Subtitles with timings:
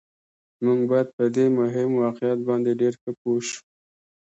[0.63, 3.61] موږ باید په دې مهم واقعیت باندې ډېر ښه پوه شو